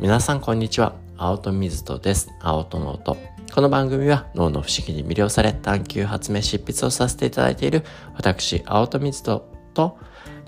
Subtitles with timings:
[0.00, 0.94] 皆さんこんにちは。
[1.16, 2.30] 青戸水戸です。
[2.40, 3.16] 青戸の音。
[3.52, 7.82] この番組は脳の不思議に魅了され探求発明執筆をさせていただいている
[8.14, 9.98] 私、青戸水戸と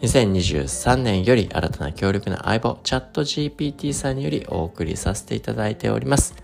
[0.03, 6.37] 2023年より新たな強力な相棒、チャット GPT さんによりお送りさせていただいております。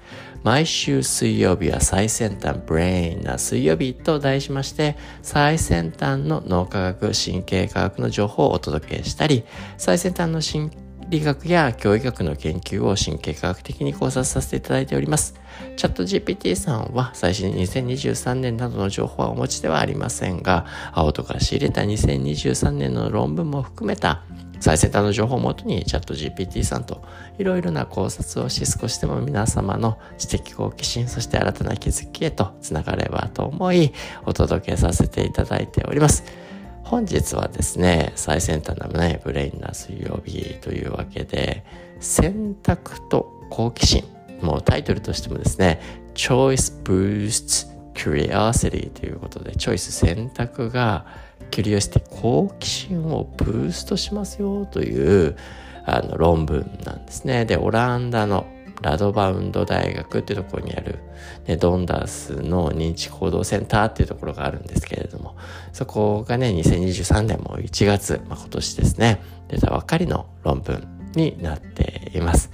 [0.43, 9.45] 毎週水曜日は最先端ブレインな水曜日と題しまして、最先端の脳科学、神経科学の情報をお届けしたり、
[9.79, 15.35] 最先端の神経理学や教育学の研究を神経科学的に考察させていただいております。
[15.77, 24.25] チャット GPT さんは最新2023年などの情報はお持ちではありませんが、青とか仕入れた2023年の論文も含めた
[24.61, 27.05] 最先端の情報をもとにチャット GPT さんと
[27.39, 33.93] いろいろな考察をし少しでも皆様の知的好奇心そして新たな気づきへとつながればと思い
[34.25, 36.46] お届けさせていただいております。
[36.87, 41.65] 本日はですね、最先端なね、ブレインな水曜日というわけで、
[41.99, 44.05] 選択と好奇心。
[44.41, 45.81] もうタイトルとしてもですね、
[46.15, 51.07] Choice Boosts Curiosity ということで、チョイス選択が
[51.51, 55.37] キュリオシティ、好奇心をブーストしますよという
[55.85, 57.47] あの論文なんですね。
[57.47, 58.47] で、オランダの
[58.83, 60.99] ラドバウンド大学っていうところにある、
[61.47, 65.37] ね、ドンダースの認知行動センターっていうところがあるんですけれども、
[65.73, 72.51] そこがね、2023年も1月、まあ、今年ですね、出たばかりの論文になっています。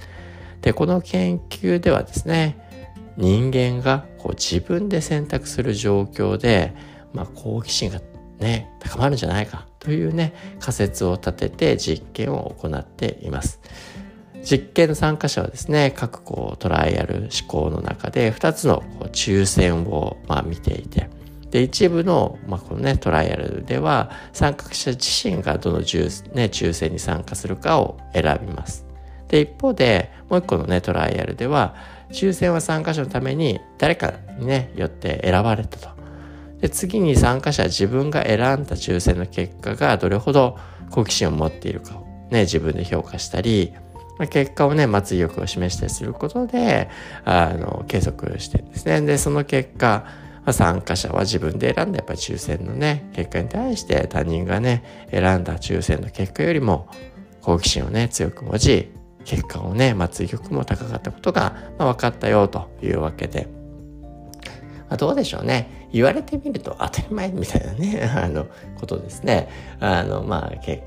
[0.61, 2.57] で、この研究ではですね、
[3.17, 6.73] 人間がこう自分で選択する状況で、
[7.13, 8.01] まあ、好奇心が
[8.39, 13.59] ね、高まるんじゃないかというね、仮説を立てて実験を行っています。
[14.43, 21.09] 実験の参加者はですね、各こうトライアル思考の中で2つのこう抽選をまあ見ていて、
[21.53, 28.87] で、一部の、まあ、このね、トライアルでは、参加者自身がどの抽,、ね、抽選に参加するかを選びます。
[29.27, 31.75] で、一方で、もう一個のね、トライアルでは、
[32.11, 35.89] 抽選は参加者のために誰かにね、よって選ばれたと。
[36.59, 40.57] で、次に参加者は自分が選んだ抽選の結果がどれほど
[40.89, 43.73] 好奇心を持っているかをね、自分で評価したり、
[44.29, 46.89] 結果をね、待つ意欲を示したりすることで、
[47.25, 49.01] あの、計測してですね。
[49.01, 50.05] で、その結果、
[50.51, 56.87] 参加者は自分で選んだやっぱり抽選のね、結果に対して他人がね、選んだ抽選の結果よりも
[57.41, 58.91] 好奇心をね、強く持ち、
[59.25, 63.47] 結果をね、待つ意欲も高かったことが、まあ、分かったよというわけで、
[64.89, 65.87] まあ、どうでしょうね。
[65.93, 68.47] 言われてみると当たり前みたいなね、 あの、
[68.79, 69.47] ことですね。
[69.79, 70.83] あの、まあ、結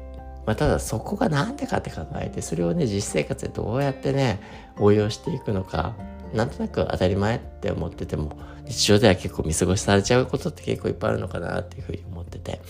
[0.47, 4.41] まあ、ただそこが何でかって考えてそれをね実生活でどうやってね
[4.79, 5.95] 応用していくのか
[6.33, 12.61] なんとなく当たり前って思ってても日常では結構見過ごしされちゃうことって結構いっぱいあるのかなっていうふうに思ってて。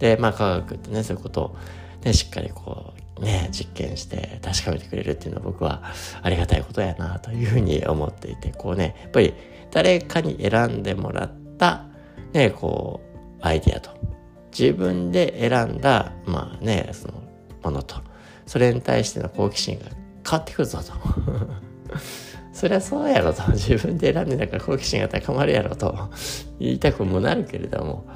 [0.00, 1.56] でまあ科学ってねそういうことを
[2.04, 5.82] ねしっかりこうね実験して確かめてくれるっていうのは僕は
[6.22, 9.34] ありがたいことやなというふうに思っていてこうねやっぱり
[9.70, 11.84] 誰かに選んでもらった
[12.32, 13.90] ねこうアイディアと。
[14.56, 17.22] 自分で選んだ、まあね、その
[17.62, 17.96] ものと、
[18.46, 19.84] それに対しての好奇心が
[20.28, 20.92] 変わってくるぞと。
[22.52, 23.42] そりゃそうやろと。
[23.52, 26.10] 自分で選んでだから好奇心が高まるやろと
[26.58, 28.06] 言いたくもなるけれども、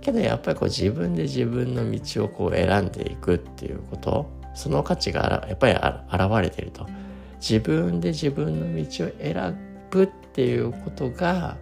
[0.00, 6.86] けどやっぱりこう自分で自分の道をこう選んでいくっていうこと、その価値がやっぱり現れてると。
[7.40, 11.56] 自分で自分の道を選ぶっていうことが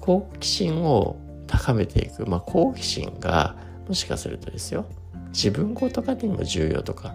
[0.00, 1.16] 好奇心を
[1.46, 2.26] 高めていく。
[2.26, 3.56] まあ好奇心が
[3.88, 4.86] もしかするとですよ。
[5.28, 7.14] 自分ごとかにも重要とか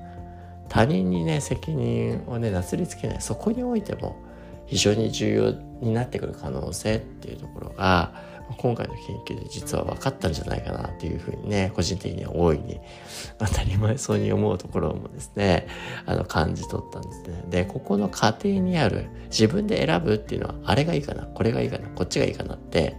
[0.68, 4.22] 他人にね責任をねなすりつけないそこにおいても
[4.66, 8.14] 非常に重要になってくる可能性っていうところが
[8.58, 12.80] 今回の研究で実は分かったんじゃないかなっていうふうにね個人的には大いに
[13.38, 15.68] 当たり前そうに思うところもですね
[16.06, 17.44] あの感じ取ったんですね。
[17.50, 22.96] でここの過程にある自分で選ぶっていうのはあれがいいかなこれがいいかなこっちがいいかなって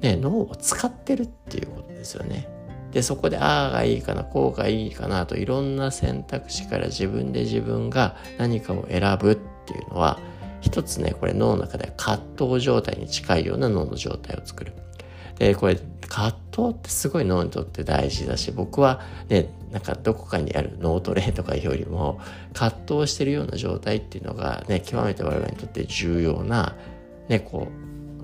[0.00, 2.55] ね脳を使ってるっていうことですよね。
[2.92, 9.36] で、そこで、ああがいいかな、こうがいいかなといろんな選択肢から自分で自分が何かを選ぶっ
[9.66, 10.18] ていうのは、
[10.60, 14.72] 一つね、これ脳の中で葛藤状態に近いような脳の状態を作る。
[15.38, 15.78] で、これ、
[16.08, 22.20] 葛藤ってすごい脳にとって大事だし、僕はね、なんかどこかにある脳トレとかよりも、
[22.54, 26.74] 葛藤してるような状態っていうのがね、極めて我々にとって重要な、
[27.28, 27.68] ね、こ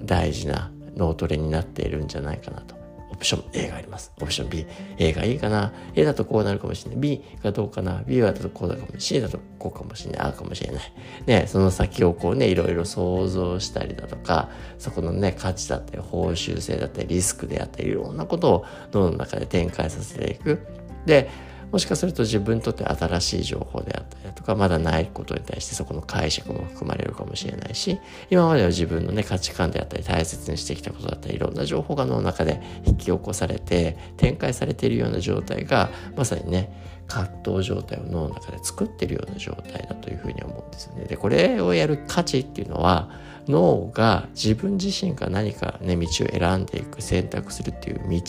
[0.01, 2.82] う、大事な脳トレになっているんじゃないかなと。
[3.23, 4.13] オプション A があります。
[4.21, 4.67] オプション B。
[4.99, 7.01] A がいいかな ?A だとこうなるかもしれない。
[7.01, 9.01] B がどうかな ?B はだとこうだかもしれない。
[9.01, 10.27] C だとこうかもしれない。
[10.29, 10.93] あかもしれない。
[11.27, 20.59] ね、その先をこうね、いろいろ想像したりだとか、そこのね、価値だったり、報酬性だったり、リスクであったり、いろんなことを脳の中で展開させていく。
[21.07, 21.31] で、
[21.73, 27.99] もしかすると自分にとって新しい情報であったりだとかまだないことに対してそこの解釈も含まれるかもしれないし
[28.29, 41.05] 今までは自分のね価値観であったり大切にしてきたことだったりいろんな情報が脳の中で引き起こされて展開されているような状態がまさにね葛藤状態を脳の中で作ってるような状態だというふうに思うんですね。
[41.05, 43.11] でこれをやる価値っていうのは
[43.49, 48.23] 脳が自分自身が何かね道を選んでいく選択するっていう道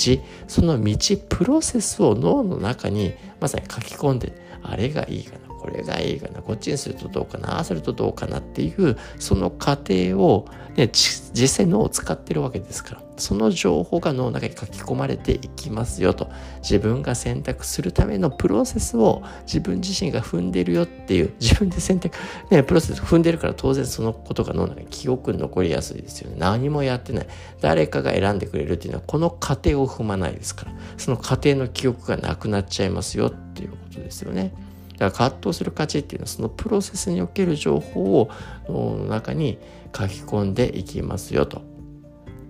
[0.47, 0.97] その道
[1.29, 4.33] プロセスを脳の中にまさに書き込んで
[4.63, 10.45] あれがいいかなこれがいいかなこっちにするとどうかなああするとどうかなっていうその過程を、
[10.75, 22.17] ね、実際脳を使ってるわけですからその情報が脳の中に書き込まれていきますよと自分が選択するためのプロセスを自分自身が踏んでるよっていう自分で選択、
[22.49, 27.27] ね、プロセス踏んでるから当然そのことが脳の中に記憶に残りやすいですよね何もやってない
[27.61, 34.53] 誰かが選んでくれるっていうのはこの過程を踏まないですからその過程の記憶がなくなっちゃいますよっていうことですよね。
[34.97, 38.29] だから葛藤する価値っていうのはそのプロセスにおける情報を
[38.67, 39.57] 脳の中に
[39.95, 41.61] 書き込んでいきますよと。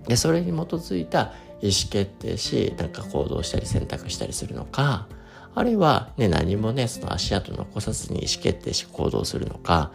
[0.06, 1.32] でそれに基づいた
[1.62, 5.08] 意思決定しなんか行動したり選択したりするのか
[5.54, 9.90] あるいは、ね、何もねその足跡残さずに意思決定し行動するのか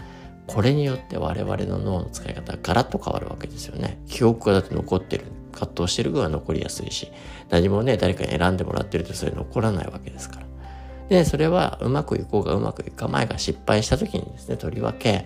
[0.47, 4.01] これによって我々の脳の使い方がガラッと変わるわけですよね。
[4.07, 7.11] 記憶がだって残ってる葛藤してる分は残りやすいし
[7.49, 10.48] 何もね誰かに選んでもらってるとそれ残らないわけですから。
[11.09, 15.25] で、それはうまくいこうがうまくいかないが失敗した時にですね、とりわけ、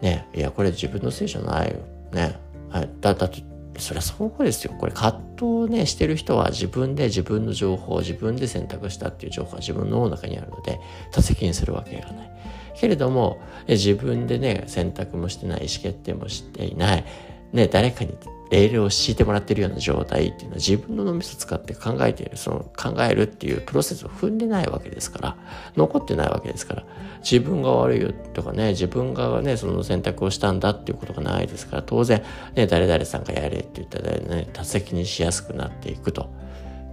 [0.00, 1.78] ね、いや、これ自分のせいじゃないよ。
[2.12, 2.38] ね。
[2.68, 3.42] はい、だ、だって、
[3.78, 4.74] そりゃそうですよ。
[4.78, 10.78] これ葛藤をね、してる人は自分で自分の情報を自分で選択したっていう情報が自分の脳の中にあるので、
[11.12, 12.30] 他責にするわけがない。
[12.78, 17.04] けれども、自分でね、選択もしてない、意思決定もしていない、
[17.52, 18.16] ね、誰かに
[18.50, 25.36] レールを敷いてもらってるような状態っていうのは自分の脳みそ使って考えている、その考えるっていうプロセスを踏んでないわけですから、
[25.76, 26.84] 残ってないわけですから、
[27.20, 32.22] 自分が悪いよとかね、自分がね、その選択をしたんだっていうことがないですから、当然、
[32.54, 36.28] ね、誰々さんがやれって言ったらね、多責にしやすくなっていくと。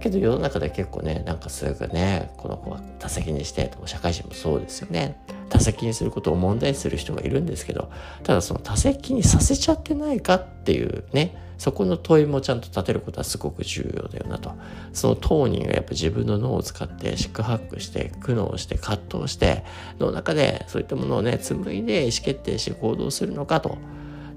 [0.00, 5.16] けど世の中で結構ね、なんかすぐね、この子は多責にしてとか、社会人もそうですよね。
[5.48, 7.90] 多席にすることを問題する人がいるんですけど、
[8.22, 14.52] ただその多席にさせちゃってないかっていうね、そこの問いもちゃんと立てることはすごく重要だよなと。
[14.92, 19.64] その当人がやっぱ自分の脳を使って四苦八苦して、苦悩して葛藤して、
[19.98, 23.76] の中でそういったものをね、紡いで意思決定して行動するのかと。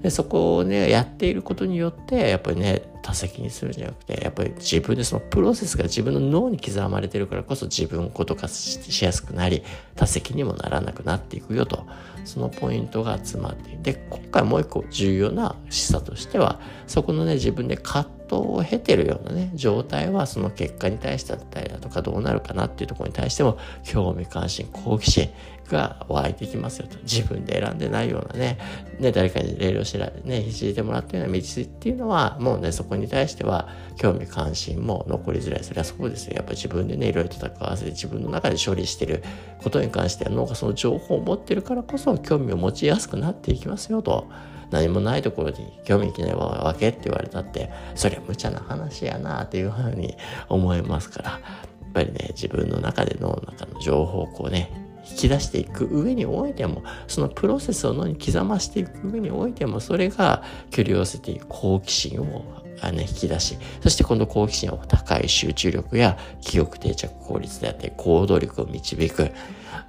[0.02, 9.62] でそこをねやっていることによってやっぱりね多責にするんじゃなくてやっぱり自分でそのプロセスが自分の脳に刻まれてるからこそ自分こと化しやすくなり
[9.96, 11.86] 多責にもならなくなっていくよと
[12.24, 25.30] そのポイントが集まっていて今回もう一個重要な示唆としてはそこのね自分で葛藤を経てるようなね状態はその結果に対してだったりだとかどうなるかなっていうところに対しても興味関心好奇心
[25.70, 26.98] が湧いてきますよと。
[27.02, 28.58] 自分で選んでないようなね、
[28.98, 35.64] ね、誰かにレールを知ら、ね、引いてもらったような道っていうのは、もうね、そこに対しては興味関心も残りづらい。
[35.64, 36.34] それはそうですよ。
[36.34, 39.22] やっぱり自分でね、いろいろ戦わせて自分の中で処理してる
[39.62, 44.28] ことに関しては脳がその情報を持ってるからこそ興味を持ちやすくなっていきますよと。
[44.70, 50.16] 何もないところに興味いけないわけって言われたって、そりゃ無茶な話やなっていうふうに
[50.48, 69.30] 思いますから、やっぱりね、自分の中で脳の中の情報をこうね、引き出していく上においても、そのプロセスを脳に刻ましていく上においても、それがキュリオシティ、好奇心をあの、引き出し、そして今度好奇心を高い集中力や記憶定着効率であって行動力を導く。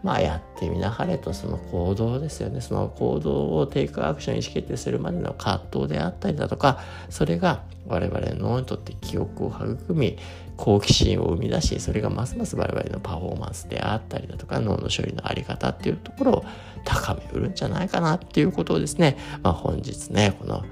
[0.01, 2.61] まあやってみなはれとその行動ですよね。
[2.61, 10.17] その行動をテイクアクション意思決定するまでの葛藤であったりだとか、それが我々の脳にとって記憶を育み、
[10.57, 16.45] 好奇心を生み出し、それがますます我々のパフォーマンスであったりだとか、脳の処理のあり方っていうところを
[16.85, 20.63] 高めうるんじゃないかなっていうことをですね、まあ本日ね、この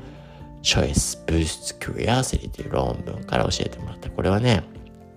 [0.61, 4.09] Choice Boosts Curiosity という論文から教えてもらった。
[4.09, 4.63] これはね、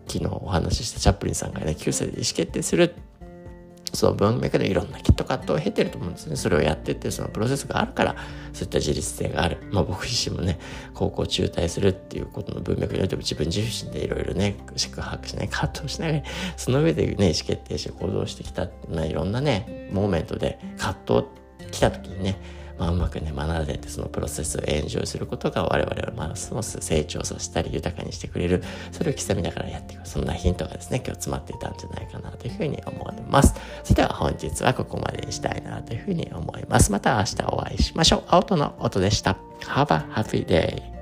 [0.06, 2.94] 昨日お話ししたチャップリンさんがね、9歳で意思決定する
[3.94, 6.36] その文脈でいろんなきっと葛藤を経てると思うんですね。
[6.36, 8.16] それをやってってそのプロセスがあるから、
[8.52, 9.58] そういった自立性がある。
[9.70, 10.58] まあ僕自身もね、
[10.94, 16.22] 高校中退するっていうことの文脈においても自分自身でいろいろね、宿泊しない、葛藤しながら、
[16.56, 21.26] その上でね、意思決定して行動してきた、まあいろんなね、モーメントで葛
[21.60, 22.36] 藤来た時にね、
[22.78, 28.62] まあ、うまくね、学べてそのプロセスをエンジョイすることが我々をますます成長させたり豊かにしてくれる、
[28.92, 30.06] それを刻みながらやっていく。
[30.06, 33.54] そんなヒントがですね、今日詰まっていたんじゃないかなというふうに思います。
[33.84, 36.90] それでは本日はここまでにしたいなというふうに思います。
[36.92, 38.22] また明日お会いしましょう。
[38.28, 39.36] 青との音でした。
[39.60, 40.93] Have a happy day!